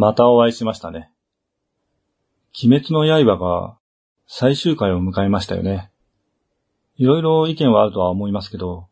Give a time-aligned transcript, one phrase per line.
[0.00, 1.10] またお会いしましたね。
[2.62, 3.78] 鬼滅の刃が
[4.28, 5.90] 最終回を迎えましたよね。
[6.94, 8.86] いろいろ意見はあるとは思いますけど、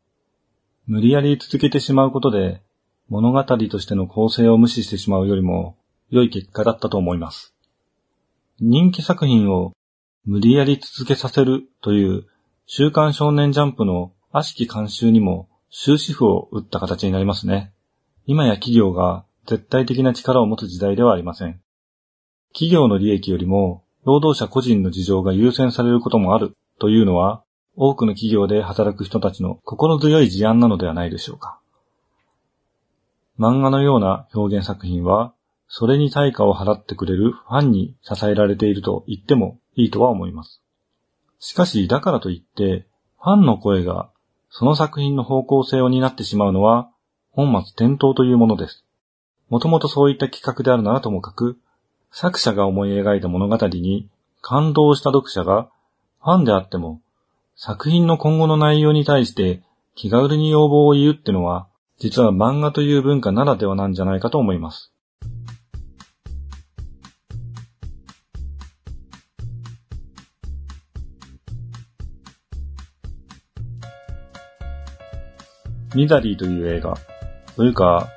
[0.89, 2.61] 無理やり続けてしまうことで
[3.09, 5.77] 物語としての構成を無視してしまうよりも
[6.11, 7.55] 良い結果だったと思います。
[8.59, 9.75] 人気作品を
[10.25, 12.27] 無理やり続けさせるという
[12.67, 17.73] 週刊少年ジャンプの悪しき慣習にも終止符を打った形になりますね。
[18.25, 21.61] 今や企業が絶対的な力を持つ時代ではありません。
[22.53, 27.43] 企業の利益よりも労働者個人の事情が優先されることもあるというのは
[27.77, 31.61] 多くの企業で働く人たちの心強い事案なのではないでしょうか。
[33.39, 35.35] 漫画のような表現作品は
[35.69, 40.63] それに対価を払ってくれるファンに支えられていると言ってもいいとは思います。
[41.39, 42.87] しかし、だからといって、
[43.21, 44.11] ファンの声が
[44.51, 46.89] その作品の方向性を担ってしまうのは、
[47.31, 48.86] 本末転倒というものです。
[49.49, 51.59] もともとそういった企画であるならともかく、
[52.11, 54.09] 作者が思い描いた物語に
[54.41, 55.69] 感動した読者が、
[56.23, 57.01] ファンであっても、
[57.55, 59.63] 作品の今後の内容に対して
[59.95, 64.93] 気軽に要望を言うってのは、実は漫画という文化ならではなんじゃないかと思います。
[75.95, 76.95] ミザリーという映画。
[77.57, 78.11] というか、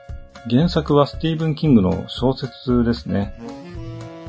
[0.48, 3.34] 原作はスティーブン・キングの小説ですね。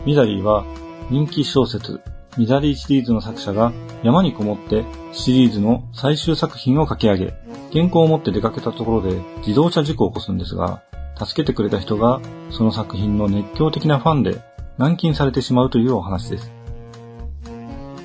[0.05, 0.65] ミザリーは
[1.11, 2.01] 人気小説、
[2.37, 3.73] ミザリーシリーズの作者が
[4.03, 7.35] 山にこもってシリーズの最終作品を書き上げ、
[7.73, 10.83] 原稿を持って出かけたところで自動車事故を起こすんですが、
[11.17, 14.41] 助けてくれた人がその作品の熱狂的なファンで
[14.79, 16.51] 軟禁されてしまうというお話です。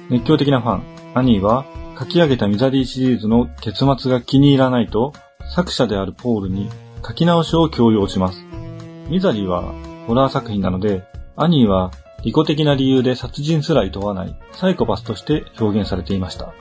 [0.09, 0.83] 熱狂的なファン、
[1.15, 1.65] アニーは
[1.97, 5.13] 書き上げたミザリーシリーズの結末が気に入らないと
[5.49, 6.69] 作者であるポールに
[7.05, 8.43] 書き直しを強要します。
[9.09, 9.73] ミザリーは
[10.07, 11.03] ホラー作品なので、
[11.35, 11.91] アニーは
[12.23, 16.53] 利己的な理由で殺人すら厭わないサイコパスとして表現されていました。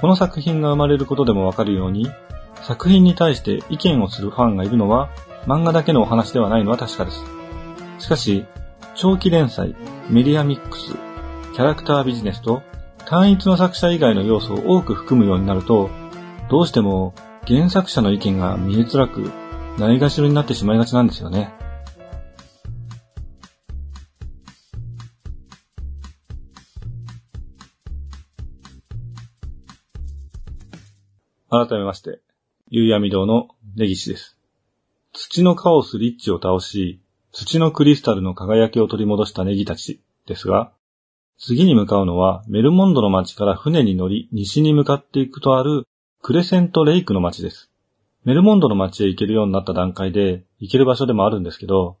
[0.00, 2.10] この作品が生まれることでもわかるように、
[2.62, 5.10] 作品に対して意見をするファンがいるのは
[5.46, 7.24] 漫画だけのお話ではないのは確かです。
[8.00, 8.44] しかし、
[8.96, 9.76] 長期連載、
[10.10, 10.94] メディアミックス、
[11.54, 12.62] キャラクタービジネスと
[13.06, 15.90] 単一の作者以外の要素を多く含むようになると、
[16.50, 17.14] どうしても
[17.46, 19.30] 原作者の意見が見えづらく、
[19.78, 21.52] ないがしろになってしまいがちなんですよね。
[31.48, 32.20] 改めまして、
[32.68, 34.36] 夕闇堂の根岸です。
[35.12, 37.00] 土のカオスリッチを倒し、
[37.32, 40.72] 土のクリスタルの輝きを取り戻したネギたちですが、
[41.38, 45.86] 次に向かうのはメルモンドの町から船に乗り西に向かっていくとある
[46.22, 47.70] クレセントレイクの街です。
[48.26, 51.96] メルモンドの街へ行けるようになった段階で行ける場所でもあるんですけど、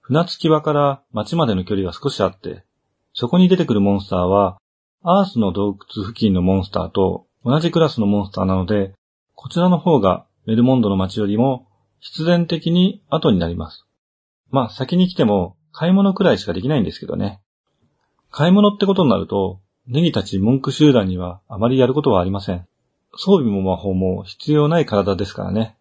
[0.00, 2.62] 船着き場から街までの距離が少しあって、
[3.14, 4.58] そこに出てくるモンスターは、
[5.02, 8.92] アースの洞窟付近のモンスターと同じクラスのモンスターなので、
[9.34, 11.66] こちらの方がメルモンドの街よりも
[11.98, 13.86] 必然的に後になります。
[14.52, 17.40] まあ先に来ても買い物くらいしかできないんですけどね。
[18.30, 22.68] 買い物ってことになると、ネギたち文句集団にはあまりやることはありません。
[23.16, 25.76] 装備も魔法も必要ない体ですからね。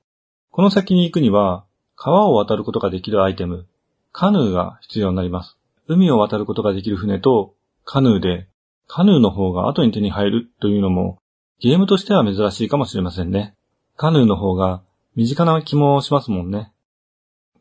[0.52, 1.66] この先に行くには、
[1.96, 3.68] 川を渡ることができるアイテム、
[4.12, 5.58] カヌーが必要になります。
[5.88, 7.54] 海を渡ることができる船と
[7.84, 8.48] カヌーで、
[8.88, 11.20] カヌーの方が後に手に入るというのも、
[11.60, 13.56] ゲームとしては珍しいかもしれませんね。
[13.96, 14.82] カヌーの方が
[15.16, 16.72] 身近な気もしますもんね。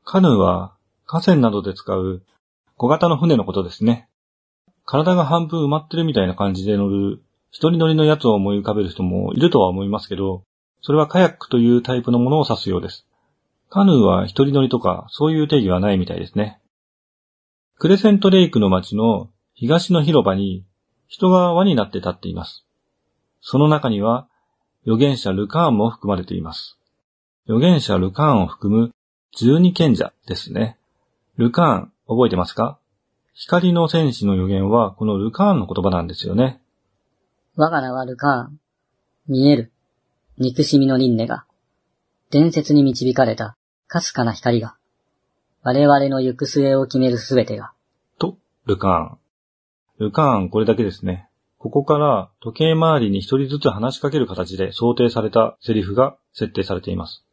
[0.04, 0.74] カヌーは
[1.06, 2.22] 河川などで使う
[2.76, 4.08] 小型の船のことですね。
[4.84, 7.22] 体が半分埋まってるみたいな感じで乗る
[7.54, 10.42] 一人乗りのやつを思い浮かべる人もいるとは思いますけど、
[10.82, 13.06] それはカヤックというタイプのものを指すようです。
[13.70, 16.58] カヌーは一人乗りとかそういう定義はないみたいですね。
[17.78, 20.64] クレセントレイクの街の東の広場に
[21.06, 22.66] 人が輪になって立っています。
[23.40, 24.26] その中には
[24.84, 26.76] 預言者ルカーンも含まれています。
[27.46, 28.90] 預言者ルカーンを含む
[29.36, 30.76] 十二賢者ですね。
[31.36, 32.78] ルカーン、覚えてますか？
[33.32, 36.60] 光の戦士の預言はこのルカーンの言葉なんですよね。
[37.56, 38.58] 我が名はルカーン。
[39.28, 39.70] 見える。
[40.38, 41.44] 憎しみの輪廻が。
[42.30, 43.56] 伝説に導かれた、
[43.86, 44.74] かすかな光が。
[45.62, 47.72] 我々の行く末を決めるすべてが。
[48.18, 48.36] と、
[48.66, 50.06] ルカーン。
[50.06, 51.28] ルカーン、これだけですね。
[51.58, 57.24] ここから時計回りに一人ずつ話しかける形で想定されたセリフが設定されています。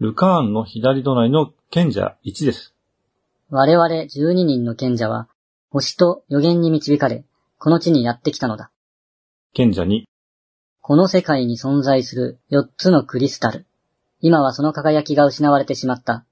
[0.00, 2.74] ルカーンの左隣の賢者1です。
[3.48, 5.28] 我々12人の賢者は、
[5.70, 7.24] 星と予言に導かれ、
[7.58, 8.72] この地にやってきたのだ。
[9.54, 10.08] 賢者に、
[10.80, 13.66] この世界に存在する4つのクリスタル。
[14.20, 16.24] 今はその輝きが失われてしまった。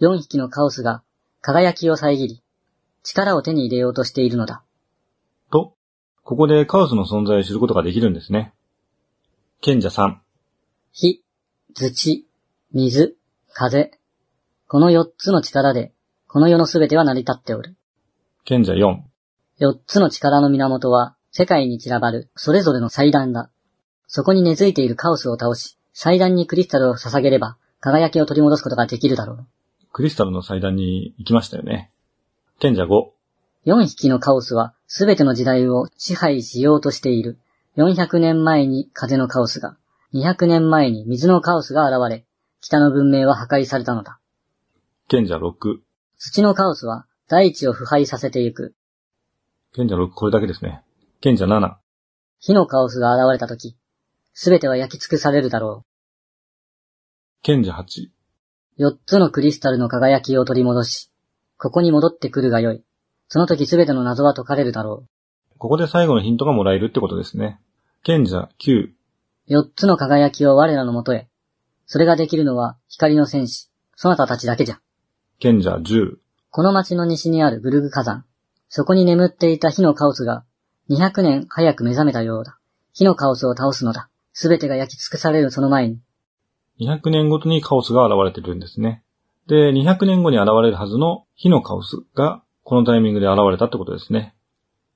[0.00, 1.02] 4匹のカオスが
[1.42, 2.42] 輝きを遮り、
[3.02, 4.64] 力を手に入れようとしているのだ。
[5.52, 5.74] と、
[6.22, 8.54] ここでカオスの存在を知ることができるんですね。
[9.60, 10.16] 賢者3、
[10.90, 11.22] 火、
[11.74, 12.26] 土、
[12.72, 13.16] 水、
[13.52, 13.90] 風。
[14.68, 15.92] この四つの力で、
[16.28, 17.76] この世のすべては成り立っておる。
[18.44, 19.02] 賢者4、
[19.58, 23.50] 四つの力の源は、世界に散らばる、それぞれの祭壇だ。
[24.06, 29.46] そこに根付いているカオスを倒し、祭壇にクリスタルを捧げれば、輝きを取り戻すことができるだろう。
[29.92, 31.90] クリスタルの祭壇に行きましたよね。
[32.60, 33.08] 賢者5、
[33.64, 37.40] 四匹のカオスは、すべての時代を支配しようとしている。
[37.78, 39.76] 400年前に風のカオスが、
[40.12, 42.24] 200年前に水のカオスが現れ、
[42.60, 44.20] 北の文明は破壊されたのだ。
[45.08, 45.78] 賢者6、
[46.16, 48.76] 土のカオスは、大地を腐敗させてゆく。
[49.72, 50.84] 賢者6これだけですね。
[51.24, 51.76] 賢者7、
[52.38, 53.78] 火のカオスが現れたとき、
[54.34, 55.86] すべては焼き尽くされるだろ
[57.40, 58.10] 賢者8、う。
[58.76, 61.10] 四つのクリスタルの輝きを取り戻し、
[61.56, 62.84] ここに戻ってくるがよい。
[63.28, 65.06] その時すべての謎は解かれるだろ
[65.56, 67.58] ここで最後のヒントがもらえるってことですね。
[68.02, 68.92] 賢者9、う。
[69.46, 71.30] 四つの輝きを我らのもとへ。
[71.86, 74.80] それができるのは光の戦士、そなたたちだけじゃ。
[75.38, 76.16] 賢者10、
[76.50, 78.26] この町の西にあるグルグ火山。
[78.68, 80.44] そこに眠っていた火のカオスが、
[80.90, 82.58] 200年早く目覚めたようだ。
[82.92, 84.08] 火のカオスを倒すのだ。
[84.32, 86.00] すべてが焼き尽くされるその前に、
[86.80, 89.02] 200年ごとにカオスが現れてるんですね。
[89.46, 94.34] で、200年後に現れるはずの火のカオスが、このタイミングで現れたってことですね。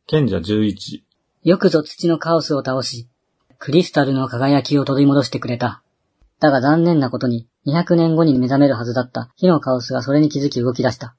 [0.06, 1.02] 賢者11、
[1.44, 3.08] よくぞ土のカオスを倒し、
[3.58, 5.82] クリスタルの輝きを取り戻してくれた。
[6.40, 11.14] だが残念なことに、200年後に目覚めるはずだった火のカオスがそれに気づき動き出した。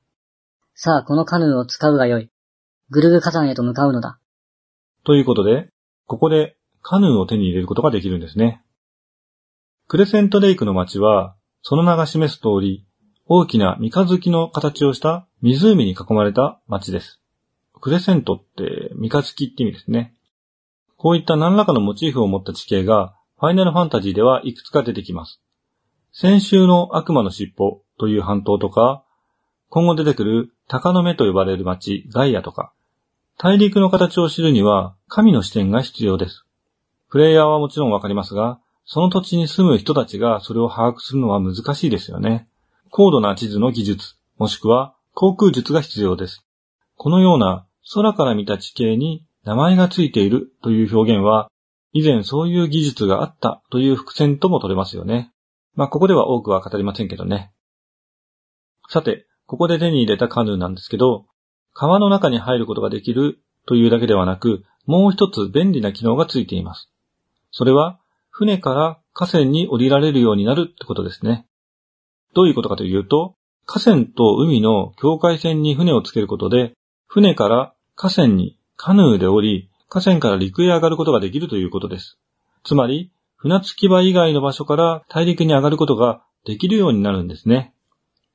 [0.76, 2.30] さあ、このカヌーを使うがよい。
[2.90, 4.20] グルグ火山へと向かうのだ。
[5.04, 5.70] ということで、
[6.06, 8.62] ここでカヌーを手に入れることができるんですね。
[9.88, 12.86] クレセントレイクの街は、その名が示す通り、
[13.26, 17.22] 大きな三日月の形をした湖に囲まれた街です。
[17.82, 20.14] クレセントって三日月って意味ですね。
[20.98, 25.42] こういった何らかのモチーフを持った地形が、ファイナルファンタジーではいくつか出てきます。
[26.12, 29.06] 先週の悪魔の尻尾という半島とか、
[29.70, 32.74] 今後出てくる鷹の目と呼ばれる街ガイアとか、
[33.42, 36.44] 大陸の形を知るには神の視点が必要です。
[37.10, 42.50] プレイヤーはもちろんわかりますが、その土地に住む人たちがそれを把握するのは難しいですよね。
[42.92, 46.46] 高度な地図の技術、もしくは航空術が必要です。
[46.98, 51.50] このような空から見た地形に名前がついているという表現は、
[51.94, 55.32] 以前そういう技術があったという伏線とも取れますよね。
[55.76, 57.54] まあ、ここでは多くは語りませんけどね。
[58.90, 61.26] さて、ここで手に入れたカヌーなんですけど、
[61.80, 66.92] 川の中に入ることができるというだけではなく、もう一つ便利な機能がついています。
[67.52, 71.46] それは、船から河川に降りられるようになるってことですね。
[72.34, 73.36] どういうことかというと、
[73.66, 76.74] 河川と海の境界線に船をつけることで、
[77.08, 82.20] 船から河川にカヌーで降り、河川から陸へ上がることができるということです。
[82.66, 87.74] つまり、船着き場以外の場所から大陸に上がることができるようになるんですね。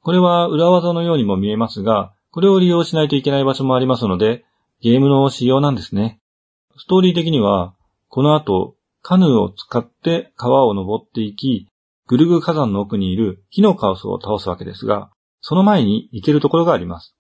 [0.01, 4.45] これは裏技のようにも見えますが、これを利用しないといけない場所もありますので、
[4.81, 6.19] ゲームの仕様なんですね。
[6.77, 7.77] ストーリー的には、
[8.09, 11.69] この後、カヌーを使って川を登っていき、
[12.09, 17.15] グルグ火山の奥にいる火のカオスを倒すわけですが、その前に行けるところがあります。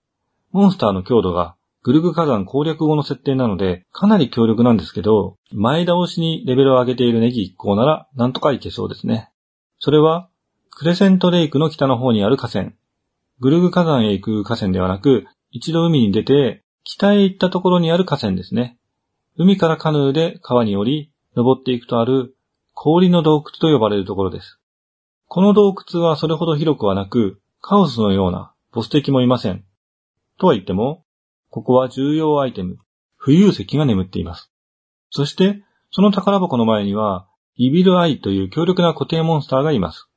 [0.50, 9.31] モンスターの強度がグルグ火山攻略後の設定なので、かなり強力なんですけど、前倒しにレベルを上げているネギ1個なら、なんとかいけそうですね。
[9.79, 10.31] それは、
[10.71, 12.73] クレセントレイクの北の方にある河川。
[13.41, 18.79] グルグ火山へ行く河川ではなく、一度海に出て、北へ行ったところにある河川ですね。
[19.37, 22.37] 海からカヌーで川に降り、登っていくとある
[22.75, 24.61] 氷の洞窟と呼ばれるところです。
[25.26, 29.64] この洞窟はそれほど広くはなく、カオスのようなボス敵もいません。
[30.38, 31.05] とは言っても、
[31.50, 32.79] ここは重要アイテム、
[33.25, 34.53] 浮遊石が眠っています。
[35.11, 40.09] そして、その宝箱の前には、イビルアイという強力な固定モンスターがいます。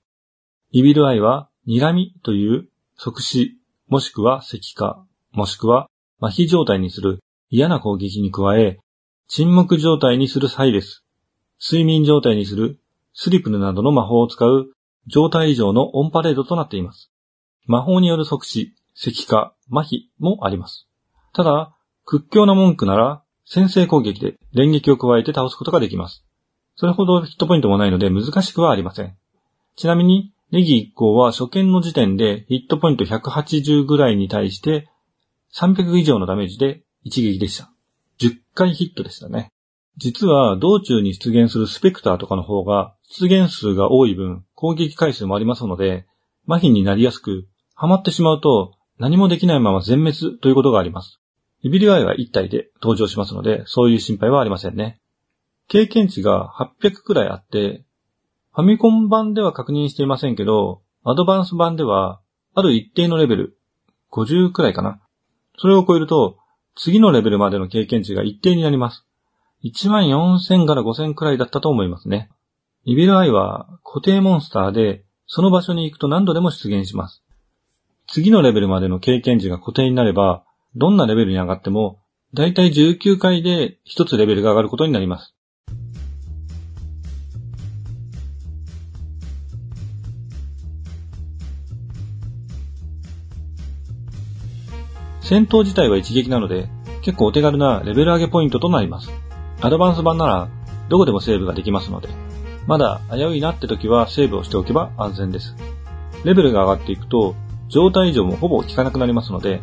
[0.71, 5.87] イビルアイは、睨みという即死、もしくは石化、もしくは
[6.19, 8.79] 麻痺状態にする嫌な攻撃に加え、
[9.27, 11.03] 沈黙状態にするサイレス、
[11.61, 12.79] 睡眠状態にする
[13.13, 14.71] スリプルなどの魔法を使う
[15.07, 17.11] 状態以上のオンパレードとなっています。
[17.65, 20.87] 魔法による即死、石化、麻痺もあります。
[21.33, 21.75] ただ、
[22.05, 26.25] 屈強な文句なら、先制攻撃で連撃を加えて倒すことができます。
[26.75, 29.15] それほどヒットポイントもないので難しくはありません。
[29.75, 34.89] ちなみに、ネギ1個は初見の時点でヒットポイント180ぐらいに対して
[35.53, 37.71] 300以上のダメージで一撃でした。
[38.19, 39.51] 10回ヒットでしたね。
[39.97, 46.05] 実は道中に出現するスペクターとかの方が出現数が多い分攻撃回数もありますので
[46.47, 51.19] 麻痺になりやすく、ハマってしまうと何もできないまま全滅ということがあります。
[51.61, 55.01] イビルアイは1体で登場しますので、そういう心配はありませんね。
[55.67, 56.49] 経験値が
[56.81, 57.83] 800くらいあって、
[58.57, 62.21] ファミコン版では確認していませんけど、アドバンス版では、
[62.55, 63.57] ある一定のレベル、
[64.11, 64.99] 50くらいかな。
[65.59, 66.39] それを超えると、
[66.75, 69.05] 次のレベルまでの経験値が一定になります。
[69.63, 72.31] 14000から5000くらいだったと思いますね。
[72.83, 77.21] イビルアイは固定モンスターで、その場所に行くと何度でも出現します。
[78.07, 80.43] 次のレベルまでの経験値が固定になれば、
[80.75, 81.99] どんなレベルに上がっても、
[82.33, 85.37] だいたい19回で一つレベルが上がることになります。
[95.27, 96.69] 戦闘自体は一撃なので、
[97.01, 99.12] 結構お手軽なレベル上げポイントとなります。
[99.60, 100.48] アドバンス版なら、
[100.88, 102.07] どこでもセーブができますので、
[102.65, 105.53] まだ危ういなって時はセーブをしておけば安全です。
[106.24, 107.36] レベルが上がっていくと、
[107.67, 109.60] 状態異常もほぼ効かなくなりますので、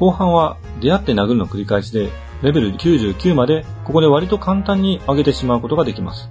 [0.00, 2.10] 後半は出会って殴るの繰り返しで、
[2.42, 6.28] レベル99までここで割と簡単に上げてしまうことができます。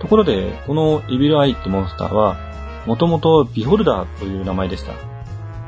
[0.00, 2.36] ところで、このイビルアイってモンスターは、
[2.84, 5.13] もともとビホルダーという名前でした。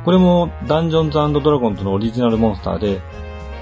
[0.07, 3.01] これもダンジョンズドラゴンズのオリジナルモンスターで、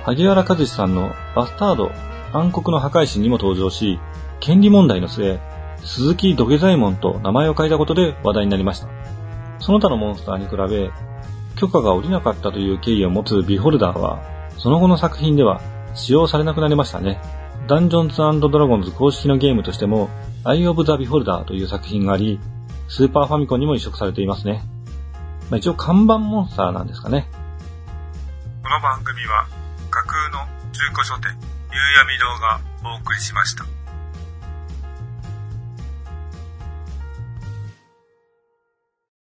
[0.02, 1.90] 萩原一至さんのバスタード
[2.34, 3.98] 暗黒の破壊神にも登場し、
[4.40, 5.40] 権利問題の末、
[5.78, 8.88] 鈴木土下座ェ門と名前を変えたことで話題になりました。
[9.58, 10.90] その他のモンスターに比べ、
[11.56, 14.20] 許可が下りなかったという経緯を持つビホルダーは、
[14.58, 15.62] その後の作品では
[15.94, 17.22] 使用されなくなりましたね。
[17.68, 18.18] ダンジョンズ
[18.50, 20.10] ドラゴンズ公式のゲームとしても、
[20.44, 22.38] Eye of the Beholder という作品があり、
[22.88, 24.73] スーパーファミコンにも移植されていますね。
[25.54, 27.28] まあ、一応看板モンスターなんですかね。
[28.64, 29.46] この番組は
[29.88, 30.38] 架空の
[30.72, 32.60] 中古書店、夕闇堂が
[32.96, 33.64] お送りしました。